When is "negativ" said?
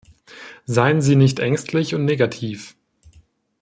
2.05-2.75